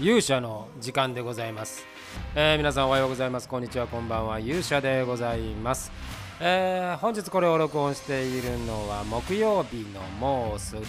[0.00, 1.84] 勇者の時間でございます、
[2.36, 3.48] えー皆さんおはようございます。
[3.48, 4.38] こんにちはこんばんは。
[4.38, 5.90] 勇者でございます、
[6.38, 10.82] えー本日これを録音しているのは木曜日のもうすぐ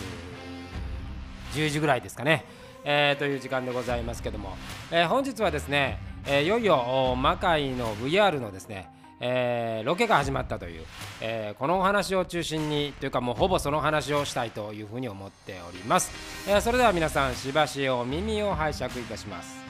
[1.54, 2.46] 10時ぐらいですかね、
[2.84, 4.56] えーという時間でございますけども、
[4.92, 5.98] えー本日はですね、
[6.28, 8.90] えーいよいよ魔界の VR のですね
[9.20, 10.86] えーロケが始まったという、
[11.22, 16.12] えーこのお話を中心にというかもうほぼその話をしたいというふうに思っております、
[16.48, 19.70] えーそれでは皆さんしばしお耳を拝借いたします。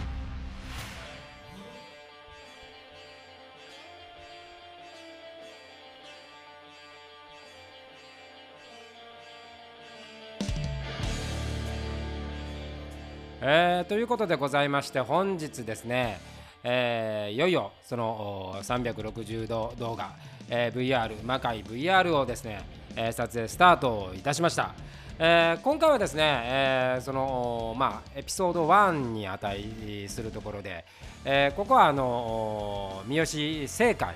[13.42, 16.20] えーということでございまして本日ですね、
[16.64, 20.14] えーいよいよその360度動画、
[20.50, 22.62] えー VR 魔界 VR をですね、
[22.96, 24.74] えー撮影スタートいたしました、
[25.20, 30.86] えー今回はですね、えーそのまあエピソード1に値するところで、
[31.24, 34.16] えーここはあの三好正解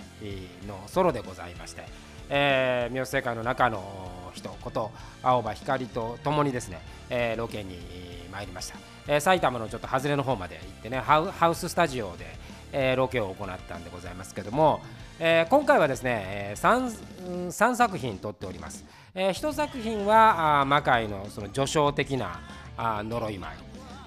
[0.67, 1.83] のソロでございまして、
[2.29, 3.83] えー三好正解の中の
[4.33, 7.77] 人こと青葉光とともにですね、えーロケに
[8.33, 12.25] 参りました、えー埼玉のちょっと外れの方まで行ってねハウハウススタジオで、
[12.71, 14.81] えーロケを行ったんでございますけども、
[15.19, 22.41] えー今回はですね、え 3, 3作品撮っております、え1作品はあ魔界のその序章的な
[22.75, 23.51] あ呪い舞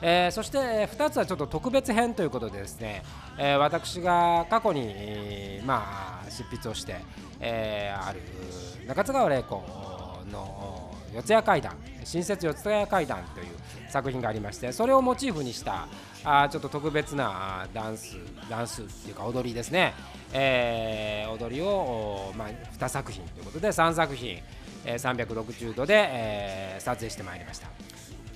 [0.02, 3.02] えーそして2つはちょっと特別編ということでですね、
[3.38, 6.96] えー私が過去に、えーまあ、執筆をして、
[7.40, 8.20] えーある
[8.86, 9.62] 中津川玲子
[10.30, 13.46] の四谷怪談新設四谷怪談という
[13.90, 15.88] 作品がありましてそれをモチーフにした
[16.24, 18.16] あちょっと特別なダンス
[18.48, 19.92] ダンスっていうか踊りですね、
[20.32, 22.48] えー踊りを、まあ、
[22.78, 24.38] 2作品ということで3作品、
[24.84, 27.68] えー360度で、えー撮影してまいりました。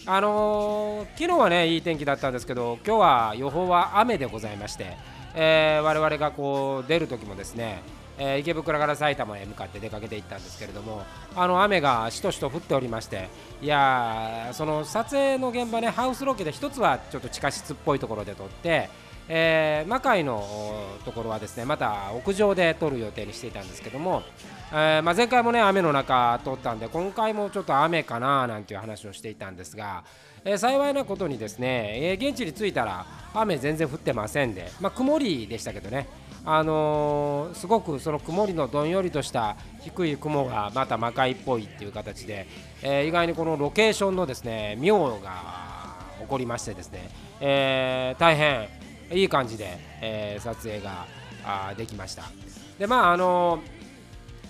[0.07, 4.97] あのー昨日はねいい天気だったんですけど今日は予報は雨でございまして、
[5.35, 7.83] えー我々がこう出る時もですね、
[8.21, 11.03] えー池袋から埼玉へ向かって出かけていったんですけれども
[11.35, 13.29] あの雨がしとしと降っておりまして
[13.63, 18.91] いやーその撮影の現場ねハウスロケで一つはちょっと地下室っぽいところで撮って
[19.29, 20.45] えー魔界の
[21.05, 24.23] ところはですねまた屋上で撮る予定にしていたんですけども、
[24.71, 30.05] えーまあ、前回もね雨の中撮ったんで今回もちょっと雨かななんていう話をしていたんですが、
[30.45, 36.07] えー幸いなことにですね、え現地に着いたら雨全然降ってませんで、まあ、曇りでしたけどね。
[36.45, 42.47] あのーすごくその曇りのどんよりとした低い雲がまた魔界っぽいっていう形で、
[42.83, 48.69] えー意外にこのロケーションのですね妙が起こりましてですね、えー大変
[49.13, 51.07] いい感じで、えー撮影が
[51.77, 52.25] できました。
[52.79, 53.61] でまああの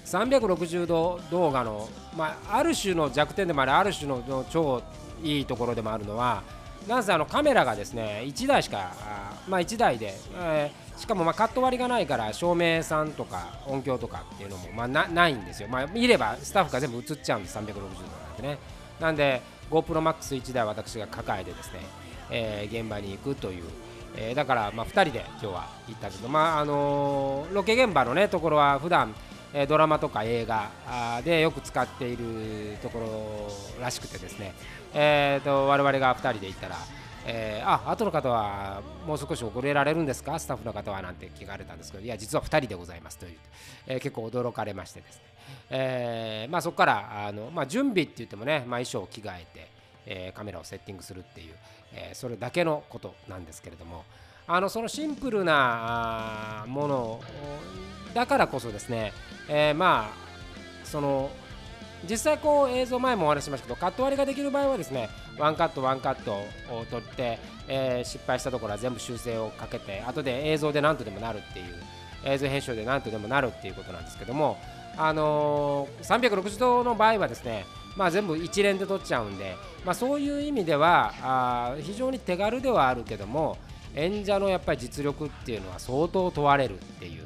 [0.06, 4.82] 360度動画の、まあ、ある種の弱点でもありある種の超
[5.22, 6.42] いいところでもあるのは
[6.88, 8.92] なんせあのカメラがですね1台しか
[9.48, 17.90] まあ1台で、えーしかもまカット割りがないから照明さんとか音響とかっていうのもまなないんですよ、まあ、見ればスタッフが全部映っちゃうんです360度なん
[18.36, 18.58] てね。
[19.00, 19.40] なんで
[19.70, 21.80] GoProMax1 台私が抱えてですね、
[22.30, 23.64] えー現場に行くという、
[24.14, 29.14] えーだからま2人で今日は行ったけどまああのーロケ現場のねところは普段
[29.54, 30.70] えドラマとか映画
[31.24, 32.98] でよく使っているとこ
[33.78, 34.54] ろらしくてですね、
[34.92, 36.76] えー、と我々が2人で行ったら、
[37.26, 40.38] えーあ後の方はもう少し遅れられるんですか？
[40.38, 42.04] スタッフの方はなんて聞かれたんですけど。
[42.04, 43.42] いや実は2人でございますと言って、
[43.86, 45.22] えー結構驚かれましてですね、
[45.70, 49.70] えーまあ、そこからあの、まあ、準備って言ってもね、まあ、衣装を着替えて、
[50.06, 51.54] えーカメラをセッティングするっていう、
[51.94, 54.04] えーそれだけのことなんですけれども。
[54.46, 57.20] あのそのシンプルなもの
[58.14, 59.12] だからこそですね、
[59.48, 61.30] えーまあその
[62.08, 67.38] 実際こう映像前もお話ししましたけどカット割りができる場合はですねワンカットワンカットを取って、
[67.68, 71.66] えー失敗したところは全部修正をかけて後で映像で何とでもなるっていう
[72.24, 74.58] 映像編集で何とでもなるっていうことなんですけども
[74.96, 77.64] あのー360度の場合はですね
[77.96, 83.58] まあ全部一連で撮っちゃうんで、まあ、そういう意味ではあ非常に手軽ではあるけども
[83.94, 87.24] 演者のやっぱり実力っていうのは相当問われるっていう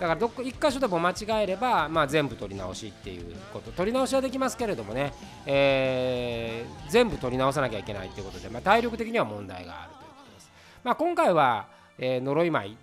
[0.00, 3.72] だからどっか一箇所でも間違えれば、まあ、全部取り直しっていうこと。
[3.72, 5.12] 取り直しはできますけれどもね、
[5.46, 10.50] えー全部取り直さなきゃいけないっていうことで、まあ、体力的には問題があるということです、
[10.84, 11.66] まあ、今回は、
[11.98, 12.76] えー呪い舞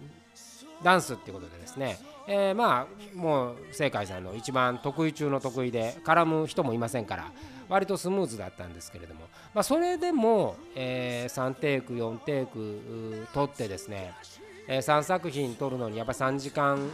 [0.83, 7.31] ダンスっていうことでですね、えーまあもう正海さんの一番得意中の得意で絡む人もいませんから
[7.69, 9.21] 割とスムーズだったんですけれども、
[9.53, 14.13] まあ、それでも、え3テイク4テイクう撮ってですね、
[14.67, 16.89] え3作品撮るのにやっぱ3時間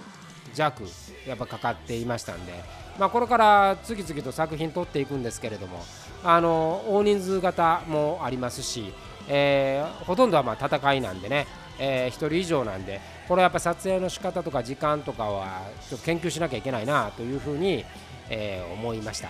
[0.54, 0.84] 弱
[1.28, 2.54] やっぱかかっていましたんで、
[2.98, 5.84] まあ、これから次々と作品撮っていくんですけれども
[6.24, 8.94] あの大人数型もありますし、
[9.28, 11.48] えー、ほとんどはま戦いなんでね、
[11.80, 17.86] えー、1人以上なんでこれはやっぱ撮影の仕方とか時間とかはちょっと研究しなきゃいけないなというふうに、
[18.28, 19.30] え、思いました。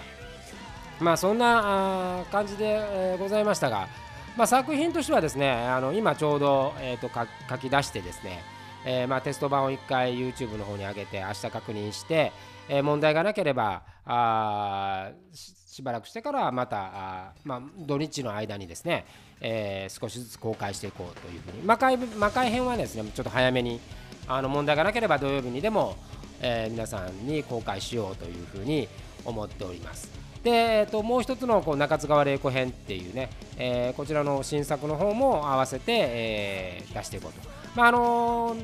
[1.01, 3.89] まあそんな感じで、ございましたが、
[4.37, 8.41] まあ、作品としてはですねあの今ちょうど、えーと、と書き出してですね、
[8.85, 12.31] えー、まあテスト版を1回 YouTube の方に上げて明日確認して、
[12.69, 19.05] えー、問題がなければあしばらくしてからまたあ、まあ、土日の間にですね、
[19.39, 23.79] えー、少しずつ公開していこうというふうに魔界魔界編はですねちょっと早めに
[24.27, 25.95] あの問題がなければ土曜日にでも、
[26.41, 28.87] えー、皆さんに公開しようというふうに
[29.25, 30.28] 思っております。
[30.43, 37.49] で、えー、ともう一つのこう中津川玲子編っていうね、えー、こちらの新作の方も合わせて、えー、出していこうと。
[37.75, 38.63] まああのー、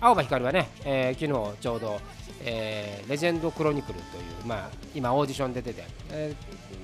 [0.00, 2.00] 青葉光はね、えー、昨日ちょうど、
[2.44, 6.34] えー、レジェンドクロニクルという、まあ、今オーディション出てて、え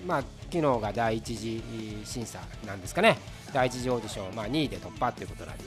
[0.05, 1.63] ー、まあ、昨日が第一次
[2.05, 3.19] 審査なんですかね。
[3.53, 5.65] 第一次オーディション、まあ、2位で突破ということなんで、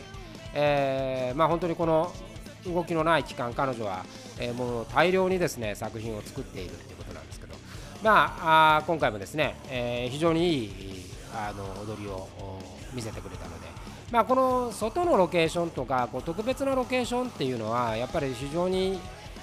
[0.55, 2.11] えーまあ、本当にこの
[2.65, 4.05] 動きのない期間彼女は、
[4.39, 6.71] えー、もう大量にですね作品を作っている
[8.03, 10.71] まあ、あ今回もですね、えー、非常にいい
[11.33, 12.27] あの踊りを
[12.93, 13.67] 見せてくれたので、
[14.11, 18.99] まあ、この外のロケーションとかこう特別なロケーションっていうのはやっぱり非常に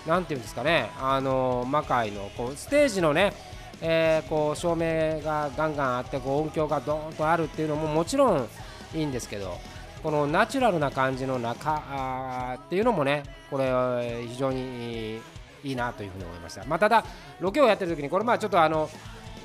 [0.07, 3.33] 何て言うんですかねあの魔界のこうステージのね、
[3.81, 8.49] えー、こう照明がガンガンあってこう音響がドーンとあるっていうのももちろん
[8.95, 9.57] いいんですけど
[10.03, 15.21] このナチュラルな感じの中あっていうのもねこれ非常に
[15.65, 17.05] いいなというふうに思いました、まあ、ただ
[17.41, 18.89] ロケをやってる時にこれまあちょっとあの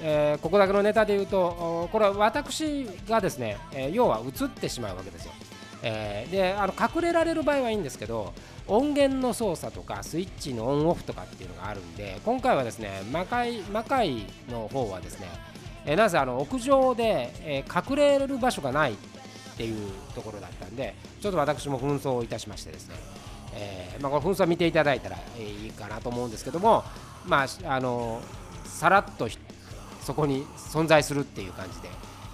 [0.01, 5.31] えー、ここだけのネタで言うとこれは私がですね、えー、要は映ってしまうわけですよ、
[5.83, 8.33] えー、であの隠れられる場合はいいんですけど
[8.67, 15.27] 音源の操作とかスイッチのオンオフとかっていうのがあるんで今回はですね魔界魔界の方はですね、
[15.85, 18.97] えー、なぜあの屋上で、えー、隠れる場所がないっ
[19.57, 22.95] ていうところだったんでちょっと私も紛争いたしましてですね、
[23.55, 26.83] えーまあ、この紛争見ていただいたらいいかなと思うんですけども
[27.25, 28.21] まああの
[28.65, 29.27] さらっと
[30.01, 31.87] そこに存在するっていう感じで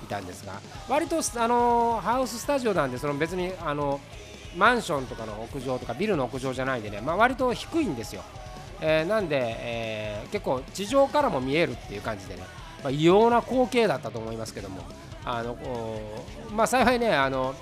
[0.03, 0.59] いたんですが
[0.89, 4.00] 割とあのハウススタジオなんでその別にあの
[4.57, 8.23] マンションとかの屋上とかビルの屋上じゃないんでね、まあ、割と低いんですよ、
[8.81, 12.41] えー、なんで、えー、結構地上からも見えるっていう感じでね、
[12.83, 14.81] まあ、異様な光景だったと思いますけども
[15.23, 15.56] あの
[16.51, 17.56] まあ幸いねあの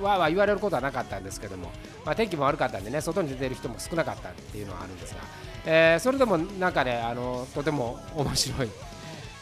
[0.00, 1.70] わわ言われることはなかったんですけども、
[2.06, 5.20] まあ、天気も悪かったんでね外に出てる人も少なかったっていうのはあるんですが、
[5.66, 8.68] えー、それでもなんかねあのとても面白い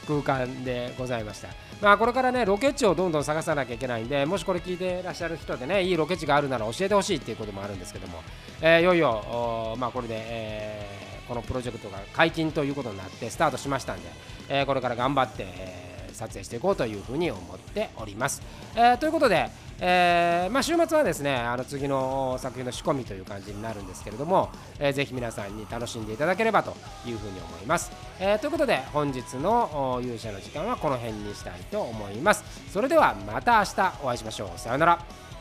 [0.06, 1.48] 空間でございました。
[1.80, 8.22] まあ、これからね、ロケ地をどんどん探さなきゃいけないんで、もしこれ聞いてらっしゃる人でね、いいロケ地があるなら教えてほしいっていうこともあるんですけども、
[8.60, 14.08] えー、いよいよ、まあ、これで、えー、このプロジェクトが解禁ということになってスタートしましたんで、
[14.48, 15.83] えー、これから頑張って、え
[16.14, 18.42] 撮影していこうというふうに思っております。
[18.74, 19.50] えー、ということで、
[19.80, 26.76] えー、まあ、週末はですねあの次の作品の仕込みという感じになるんですけれども、えー、ぜひ皆さんに楽しんでいただければと
[27.06, 27.92] いうふうに思います。
[28.20, 32.44] えー、ということで本日の勇者の時間はこの辺にしたいと思います。
[32.72, 34.58] それではまた明日お会いしましょう。
[34.58, 35.33] さようなら。